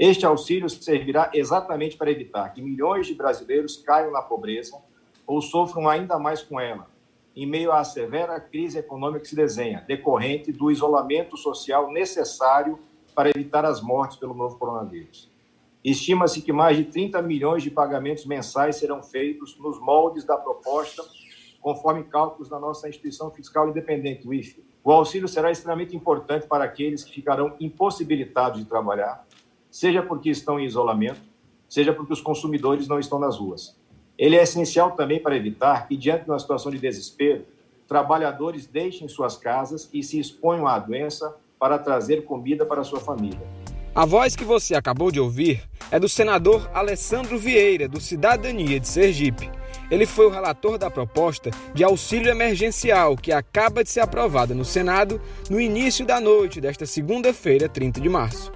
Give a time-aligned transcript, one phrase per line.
[0.00, 4.80] Este auxílio servirá exatamente para evitar que milhões de brasileiros caiam na pobreza
[5.26, 6.88] ou sofram ainda mais com ela,
[7.36, 12.78] em meio à severa crise econômica que se desenha, decorrente do isolamento social necessário
[13.14, 15.30] para evitar as mortes pelo novo coronavírus.
[15.84, 21.02] Estima-se que mais de 30 milhões de pagamentos mensais serão feitos nos moldes da proposta,
[21.60, 24.64] conforme cálculos da nossa instituição fiscal independente, o IFE.
[24.82, 29.26] O auxílio será extremamente importante para aqueles que ficarão impossibilitados de trabalhar,
[29.70, 31.20] seja porque estão em isolamento,
[31.68, 33.78] seja porque os consumidores não estão nas ruas.
[34.18, 37.44] Ele é essencial também para evitar que, diante de uma situação de desespero,
[37.88, 43.40] trabalhadores deixem suas casas e se exponham à doença para trazer comida para sua família.
[43.94, 48.86] A voz que você acabou de ouvir é do senador Alessandro Vieira, do Cidadania de
[48.86, 49.50] Sergipe.
[49.90, 54.64] Ele foi o relator da proposta de auxílio emergencial que acaba de ser aprovada no
[54.64, 58.52] Senado no início da noite desta segunda-feira, 30 de março.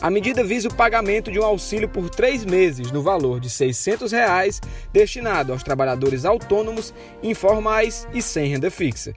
[0.00, 4.12] A medida visa o pagamento de um auxílio por três meses no valor de 600
[4.12, 4.60] reais,
[4.92, 9.14] destinado aos trabalhadores autônomos, informais e sem renda fixa.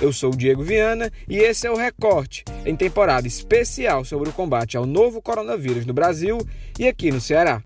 [0.00, 4.32] Eu sou o Diego Viana e esse é o Recorte, em temporada especial sobre o
[4.32, 6.38] combate ao novo coronavírus no Brasil
[6.78, 7.62] e aqui no Ceará.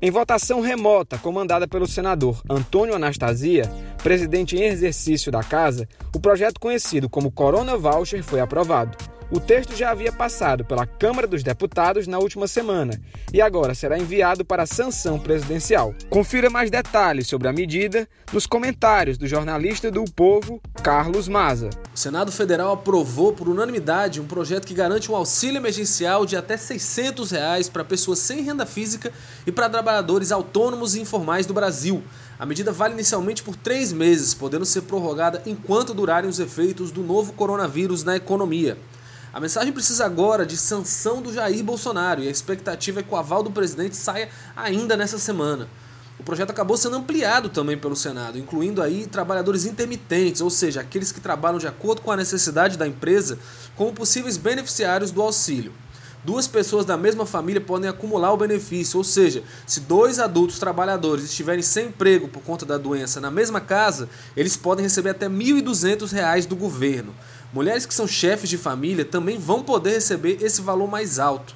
[0.00, 3.64] Em votação remota, comandada pelo senador Antônio Anastasia,
[4.02, 9.13] presidente em exercício da casa, o projeto conhecido como Corona Voucher foi aprovado.
[9.34, 13.98] O texto já havia passado pela Câmara dos Deputados na última semana e agora será
[13.98, 15.92] enviado para sanção presidencial.
[16.08, 21.70] Confira mais detalhes sobre a medida nos comentários do jornalista do Povo, Carlos Maza.
[21.92, 26.56] O Senado Federal aprovou por unanimidade um projeto que garante um auxílio emergencial de até
[26.56, 29.12] 600 reais para pessoas sem renda física
[29.44, 32.04] e para trabalhadores autônomos e informais do Brasil.
[32.38, 37.02] A medida vale inicialmente por três meses, podendo ser prorrogada enquanto durarem os efeitos do
[37.02, 38.78] novo coronavírus na economia.
[39.34, 43.16] A mensagem precisa agora de sanção do Jair Bolsonaro e a expectativa é que o
[43.16, 45.68] aval do presidente saia ainda nessa semana.
[46.20, 51.10] O projeto acabou sendo ampliado também pelo Senado, incluindo aí trabalhadores intermitentes, ou seja, aqueles
[51.10, 53.36] que trabalham de acordo com a necessidade da empresa,
[53.74, 55.72] como possíveis beneficiários do auxílio.
[56.24, 61.24] Duas pessoas da mesma família podem acumular o benefício, ou seja, se dois adultos trabalhadores
[61.24, 65.34] estiverem sem emprego por conta da doença na mesma casa, eles podem receber até R$
[65.34, 67.12] 1.200 do governo.
[67.54, 71.54] Mulheres que são chefes de família também vão poder receber esse valor mais alto.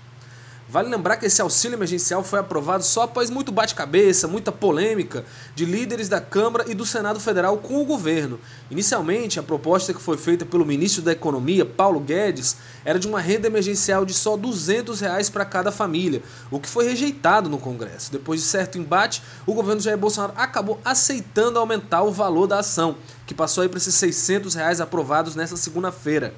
[0.71, 5.25] Vale lembrar que esse auxílio emergencial foi aprovado só após muito bate-cabeça, muita polêmica
[5.55, 8.39] de líderes da Câmara e do Senado Federal com o governo.
[8.71, 13.19] Inicialmente, a proposta que foi feita pelo ministro da Economia, Paulo Guedes, era de uma
[13.19, 18.13] renda emergencial de só 200 reais para cada família, o que foi rejeitado no Congresso.
[18.13, 22.97] Depois de certo embate, o governo Jair Bolsonaro acabou aceitando aumentar o valor da ação,
[23.27, 26.35] que passou aí para esses 600 reais aprovados nesta segunda-feira.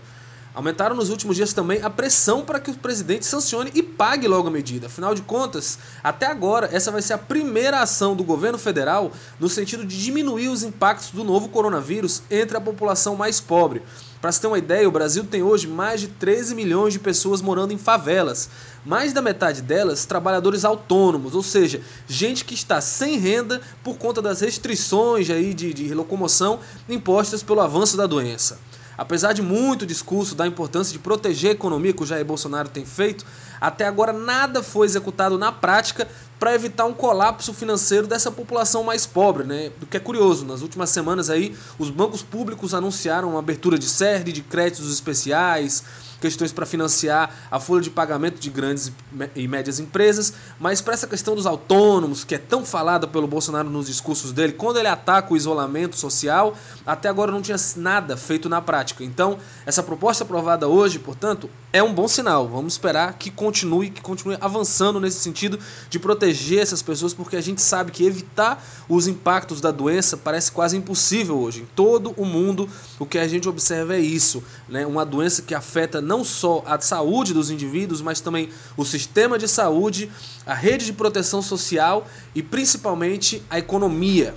[0.53, 4.49] Aumentaram nos últimos dias também a pressão para que o presidente sancione e pague logo
[4.49, 4.89] a medida.
[4.89, 9.49] Afinal de contas, até agora, essa vai ser a primeira ação do governo federal no
[9.49, 13.81] sentido de diminuir os impactos do novo coronavírus entre a população mais pobre.
[14.21, 17.41] Para se ter uma ideia, o Brasil tem hoje mais de 13 milhões de pessoas
[17.41, 18.51] morando em favelas.
[18.85, 24.21] Mais da metade delas trabalhadores autônomos, ou seja, gente que está sem renda por conta
[24.21, 28.59] das restrições aí de, de locomoção impostas pelo avanço da doença.
[29.01, 32.85] Apesar de muito discurso da importância de proteger a economia que o Jair Bolsonaro tem
[32.85, 33.25] feito,
[33.59, 36.07] até agora nada foi executado na prática
[36.39, 39.73] para evitar um colapso financeiro dessa população mais pobre, né?
[39.81, 44.33] O que é curioso, nas últimas semanas aí, os bancos públicos anunciaram abertura de série
[44.33, 45.83] de créditos especiais,
[46.21, 48.93] questões para financiar a folha de pagamento de grandes
[49.35, 53.71] e médias empresas, mas para essa questão dos autônomos, que é tão falada pelo Bolsonaro
[53.71, 56.55] nos discursos dele, quando ele ataca o isolamento social,
[56.87, 59.03] até agora não tinha nada feito na prática.
[59.03, 62.49] Então, essa proposta aprovada hoje, portanto, é um bom sinal.
[62.49, 65.59] Vamos esperar que continue, que continue avançando nesse sentido
[65.89, 70.53] de proteger essas pessoas, porque a gente sabe que evitar os impactos da doença parece
[70.53, 71.63] quase impossível hoje.
[71.63, 74.87] Em todo o mundo, o que a gente observa é isso, né?
[74.87, 79.47] Uma doença que afeta não só a saúde dos indivíduos, mas também o sistema de
[79.47, 80.11] saúde,
[80.45, 82.05] a rede de proteção social
[82.35, 84.35] e principalmente a economia.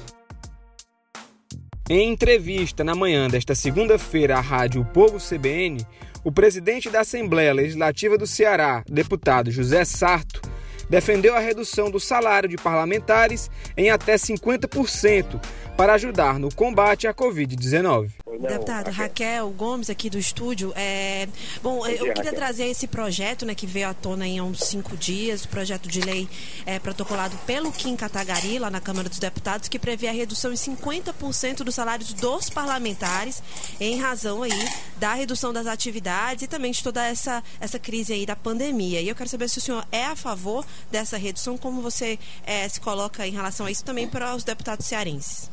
[1.89, 5.83] Em entrevista na manhã desta segunda-feira à rádio Povo CBN,
[6.23, 10.41] o presidente da Assembleia Legislativa do Ceará, deputado José Sarto,
[10.87, 15.41] defendeu a redução do salário de parlamentares em até 50%
[15.75, 18.11] para ajudar no combate à Covid-19.
[18.39, 20.73] Deputada Raquel Gomes, aqui do estúdio.
[20.75, 21.27] É...
[21.61, 25.45] Bom, eu queria trazer esse projeto né, que veio à tona em uns cinco dias,
[25.45, 26.27] o projeto de lei
[26.65, 30.55] é, protocolado pelo Kim Katagari, lá na Câmara dos Deputados, que prevê a redução em
[30.55, 33.41] 50% dos salários dos parlamentares,
[33.79, 38.25] em razão aí da redução das atividades e também de toda essa, essa crise aí
[38.25, 39.01] da pandemia.
[39.01, 42.67] E eu quero saber se o senhor é a favor dessa redução, como você é,
[42.67, 45.49] se coloca em relação a isso também para os deputados cearenses.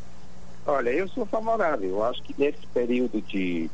[0.70, 1.90] Olha, eu sou favorável.
[1.90, 3.68] Eu acho que nesse período de,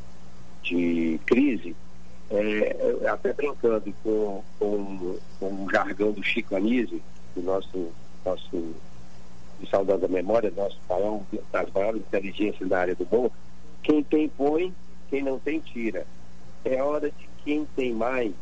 [0.62, 1.76] de crise,
[2.30, 7.02] é, é até brincando com, com, com o jargão do Chico Anísio,
[7.34, 7.92] do nosso,
[8.24, 8.74] nosso
[9.60, 11.20] de saudade da memória, nosso maior,
[11.52, 13.30] das maiores inteligências da área do bom,
[13.82, 14.74] quem tem põe,
[15.10, 16.06] quem não tem tira.
[16.64, 18.32] É hora de quem tem mais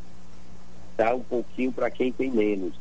[0.97, 2.73] dar um pouquinho para quem tem menos.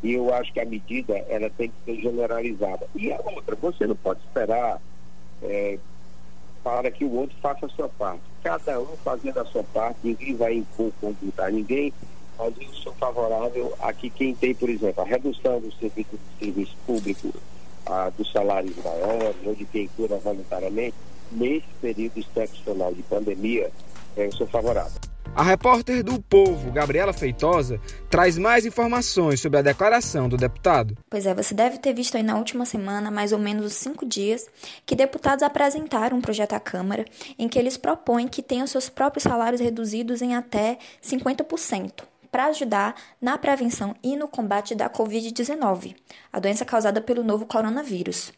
[0.00, 2.86] E eu acho que a medida ela tem que ser generalizada.
[2.94, 4.80] E a outra, você não pode esperar
[5.42, 5.78] é,
[6.62, 8.22] para que o outro faça a sua parte.
[8.42, 10.92] Cada um fazendo a sua parte, ninguém vai impor
[11.52, 11.92] ninguém,
[12.38, 16.38] mas eu sou favorável a que quem tem, por exemplo, a redução do serviço, do
[16.38, 17.32] serviço público,
[17.86, 20.94] a, dos salários maiores, ou de quem cura voluntariamente,
[21.30, 23.70] nesse período excepcional de pandemia,
[24.16, 25.00] eu sou favorável.
[25.34, 27.80] A repórter do Povo, Gabriela Feitosa,
[28.10, 30.94] traz mais informações sobre a declaração do deputado.
[31.08, 34.46] Pois é, você deve ter visto aí na última semana, mais ou menos cinco dias,
[34.84, 37.06] que deputados apresentaram um projeto à Câmara
[37.38, 42.94] em que eles propõem que tenham seus próprios salários reduzidos em até 50% para ajudar
[43.20, 45.94] na prevenção e no combate da Covid-19,
[46.30, 48.32] a doença causada pelo novo coronavírus.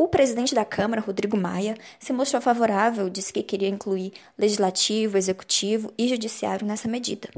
[0.00, 5.92] O presidente da Câmara, Rodrigo Maia, se mostrou favorável, disse que queria incluir legislativo, executivo
[5.98, 7.28] e judiciário nessa medida.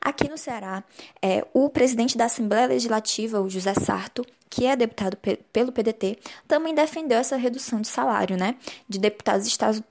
[0.00, 0.84] Aqui no Ceará,
[1.20, 5.16] é, o presidente da Assembleia Legislativa, o José Sarto, que é deputado
[5.50, 8.54] pelo PDT, também defendeu essa redução de salário, né,
[8.86, 9.48] de deputados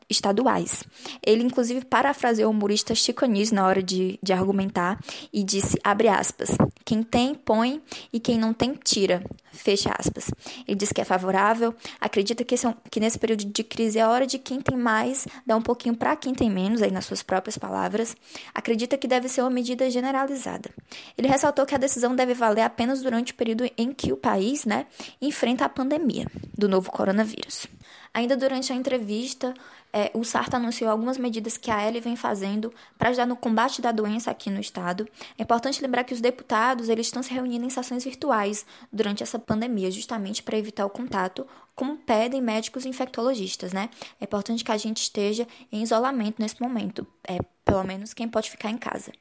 [0.07, 0.83] estaduais.
[1.25, 4.99] Ele, inclusive, parafraseou o humorista Chico Anísio na hora de, de argumentar
[5.33, 6.51] e disse, abre aspas,
[6.85, 7.81] quem tem, põe,
[8.13, 10.29] e quem não tem, tira, fecha aspas.
[10.67, 14.27] Ele disse que é favorável, acredita que, são, que nesse período de crise é hora
[14.27, 17.57] de quem tem mais dar um pouquinho para quem tem menos, aí nas suas próprias
[17.57, 18.15] palavras,
[18.53, 20.69] acredita que deve ser uma medida generalizada.
[21.17, 24.50] Ele ressaltou que a decisão deve valer apenas durante o período em que o país
[24.51, 24.85] país né,
[25.21, 26.25] enfrenta a pandemia
[26.57, 27.67] do novo coronavírus.
[28.13, 29.53] Ainda durante a entrevista,
[29.93, 33.81] é, o Sarto anunciou algumas medidas que a L vem fazendo para ajudar no combate
[33.81, 35.07] da doença aqui no estado.
[35.37, 39.39] É importante lembrar que os deputados eles estão se reunindo em sessões virtuais durante essa
[39.39, 43.89] pandemia, justamente para evitar o contato, como pedem médicos infectologistas, né?
[44.19, 47.39] É importante que a gente esteja em isolamento nesse momento, é,
[47.71, 49.11] pelo menos quem pode ficar em casa.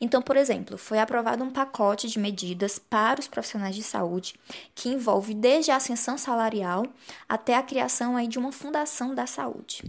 [0.00, 4.34] Então, por exemplo, foi aprovado um pacote de medidas para os profissionais de saúde
[4.74, 6.84] que envolve desde a ascensão salarial
[7.28, 9.84] até a criação aí de uma fundação da saúde.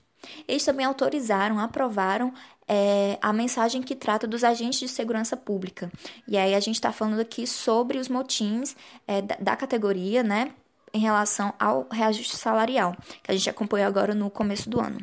[0.47, 2.31] Eles também autorizaram, aprovaram
[2.67, 5.91] é, a mensagem que trata dos agentes de segurança pública.
[6.27, 8.75] E aí a gente está falando aqui sobre os motins
[9.07, 10.51] é, da, da categoria, né,
[10.93, 14.99] em relação ao reajuste salarial, que a gente acompanhou agora no começo do ano.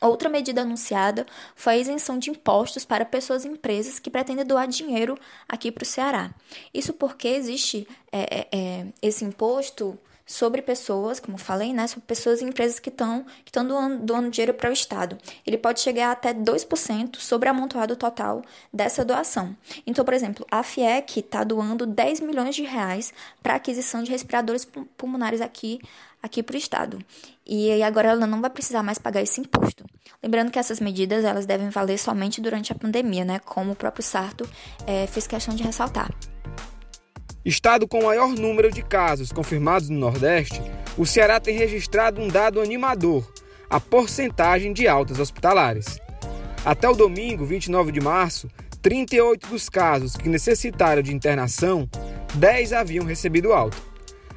[0.00, 4.68] Outra medida anunciada foi a isenção de impostos para pessoas e empresas que pretendem doar
[4.68, 6.34] dinheiro aqui para o Ceará.
[6.72, 12.40] Isso porque existe é, é, é esse imposto sobre pessoas, como falei, né, sobre pessoas
[12.40, 15.16] e empresas que estão que doando, doando dinheiro para o Estado.
[15.46, 18.42] Ele pode chegar até 2% sobre o amontoado total
[18.72, 19.56] dessa doação.
[19.86, 24.66] Então, por exemplo, a FIEC está doando 10 milhões de reais para aquisição de respiradores
[24.96, 25.80] pulmonares aqui
[26.22, 26.98] aqui para o Estado.
[27.46, 29.84] E agora ela não vai precisar mais pagar esse imposto.
[30.22, 33.38] Lembrando que essas medidas elas devem valer somente durante a pandemia, né?
[33.38, 34.48] Como o próprio Sarto
[34.86, 36.10] é, fez questão de ressaltar.
[37.46, 40.60] Estado com maior número de casos confirmados no Nordeste,
[40.98, 43.24] o Ceará tem registrado um dado animador:
[43.70, 46.00] a porcentagem de altas hospitalares.
[46.64, 48.50] Até o domingo, 29 de março,
[48.82, 51.88] 38 dos casos que necessitaram de internação,
[52.34, 53.76] 10 haviam recebido alta.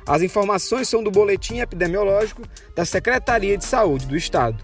[0.06, 2.44] As informações são do boletim epidemiológico
[2.76, 4.64] da Secretaria de Saúde do Estado.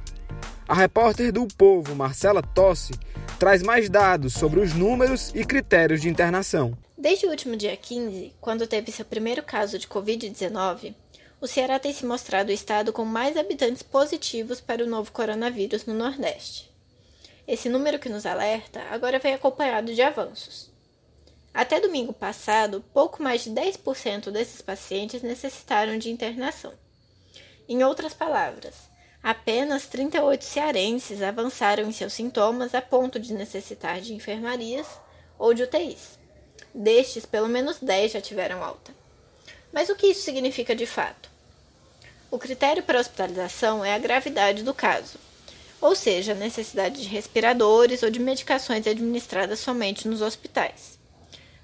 [0.68, 2.94] A repórter do Povo, Marcela Tossi,
[3.40, 6.78] traz mais dados sobre os números e critérios de internação.
[7.06, 10.96] Desde o último dia 15, quando teve seu primeiro caso de Covid-19,
[11.40, 15.86] o Ceará tem se mostrado o estado com mais habitantes positivos para o novo coronavírus
[15.86, 16.68] no Nordeste.
[17.48, 20.72] Esse número que nos alerta agora vem acompanhado de avanços.
[21.54, 26.74] Até domingo passado, pouco mais de 10% desses pacientes necessitaram de internação.
[27.70, 28.90] Em outras palavras,
[29.22, 34.88] apenas 38 cearenses avançaram em seus sintomas a ponto de necessitar de enfermarias
[35.38, 36.25] ou de UTIs.
[36.78, 38.94] Destes, pelo menos 10 já tiveram alta.
[39.72, 41.30] Mas o que isso significa de fato?
[42.30, 45.18] O critério para hospitalização é a gravidade do caso,
[45.80, 51.00] ou seja, a necessidade de respiradores ou de medicações administradas somente nos hospitais.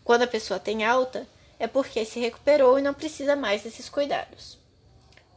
[0.01, 1.27] Quando a pessoa tem alta,
[1.60, 4.58] é porque se recuperou e não precisa mais desses cuidados.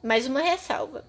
[0.01, 1.05] Mais uma ressalva: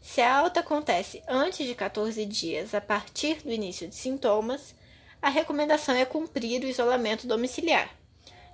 [0.00, 4.74] se a alta acontece antes de 14 dias a partir do início de sintomas,
[5.20, 7.97] a recomendação é cumprir o isolamento domiciliar,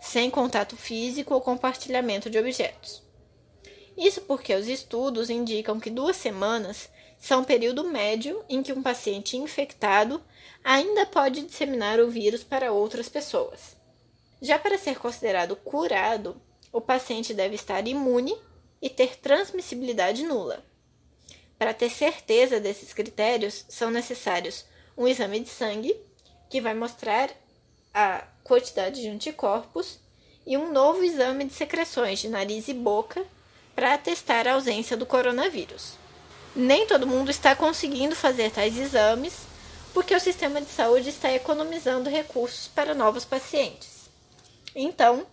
[0.04, 3.02] sem contato físico ou compartilhamento de objetos.
[3.96, 8.82] Isso porque os estudos indicam que duas semanas são um período médio em que um
[8.82, 10.22] paciente infectado
[10.62, 13.76] ainda pode disseminar o vírus para outras pessoas.
[14.42, 16.38] Já para ser considerado curado,
[16.70, 18.36] o paciente deve estar imune
[18.82, 20.62] e ter transmissibilidade nula.
[21.58, 24.66] Para ter certeza desses critérios, são necessários
[24.98, 25.98] um exame de sangue,
[26.50, 27.30] que vai mostrar
[27.94, 30.00] a quantidade de anticorpos,
[30.46, 33.24] e um novo exame de secreções de nariz e boca
[33.74, 35.94] para atestar a ausência do coronavírus.
[36.54, 39.34] Nem todo mundo está conseguindo fazer tais exames,
[39.92, 44.10] porque o sistema de saúde está economizando recursos para novos pacientes.
[44.74, 45.26] Então,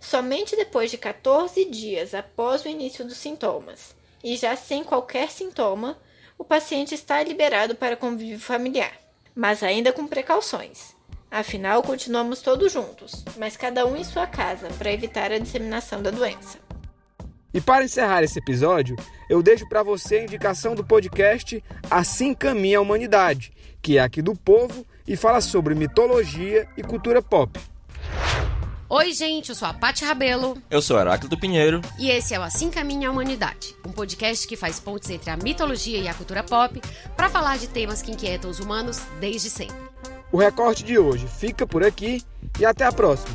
[0.00, 3.94] somente depois de 14 dias após o início dos sintomas
[4.24, 5.98] e já sem qualquer sintoma,
[6.38, 8.92] o paciente está liberado para convívio familiar,
[9.34, 10.95] mas ainda com precauções.
[11.36, 16.10] Afinal, continuamos todos juntos, mas cada um em sua casa para evitar a disseminação da
[16.10, 16.58] doença.
[17.52, 18.96] E para encerrar esse episódio,
[19.28, 23.52] eu deixo para você a indicação do podcast Assim Caminha a Humanidade,
[23.82, 27.60] que é aqui do povo e fala sobre mitologia e cultura pop.
[28.88, 30.56] Oi, gente, eu sou a Paty Rabelo.
[30.70, 31.82] Eu sou Heráclito Pinheiro.
[31.98, 35.36] E esse é o Assim Caminha a Humanidade, um podcast que faz pontes entre a
[35.36, 36.80] mitologia e a cultura pop
[37.14, 39.85] para falar de temas que inquietam os humanos desde sempre.
[40.36, 42.22] O recorte de hoje fica por aqui
[42.60, 43.34] e até a próxima.